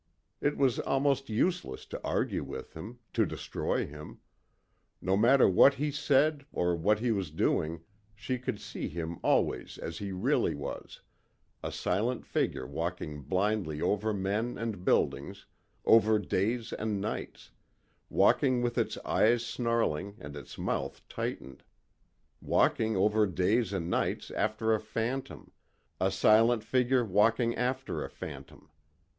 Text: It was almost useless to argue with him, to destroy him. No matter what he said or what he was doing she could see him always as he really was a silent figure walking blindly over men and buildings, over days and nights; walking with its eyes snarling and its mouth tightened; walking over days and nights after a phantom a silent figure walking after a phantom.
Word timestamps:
It 0.41 0.57
was 0.57 0.79
almost 0.79 1.29
useless 1.29 1.85
to 1.85 2.03
argue 2.03 2.43
with 2.43 2.73
him, 2.73 2.97
to 3.13 3.23
destroy 3.23 3.85
him. 3.85 4.19
No 4.99 5.15
matter 5.15 5.47
what 5.47 5.75
he 5.75 5.91
said 5.91 6.43
or 6.51 6.75
what 6.75 6.97
he 6.97 7.11
was 7.11 7.29
doing 7.29 7.83
she 8.15 8.39
could 8.39 8.59
see 8.59 8.87
him 8.87 9.19
always 9.21 9.77
as 9.77 9.99
he 9.99 10.11
really 10.11 10.55
was 10.55 11.01
a 11.61 11.71
silent 11.71 12.25
figure 12.25 12.65
walking 12.65 13.21
blindly 13.21 13.79
over 13.79 14.11
men 14.11 14.57
and 14.57 14.83
buildings, 14.83 15.45
over 15.85 16.17
days 16.17 16.73
and 16.73 16.99
nights; 16.99 17.51
walking 18.09 18.63
with 18.63 18.79
its 18.79 18.97
eyes 19.05 19.45
snarling 19.45 20.17
and 20.19 20.35
its 20.35 20.57
mouth 20.57 21.07
tightened; 21.09 21.61
walking 22.41 22.97
over 22.97 23.27
days 23.27 23.71
and 23.71 23.87
nights 23.87 24.31
after 24.31 24.73
a 24.73 24.79
phantom 24.79 25.51
a 25.99 26.09
silent 26.09 26.63
figure 26.63 27.05
walking 27.05 27.55
after 27.55 28.03
a 28.03 28.09
phantom. 28.09 28.71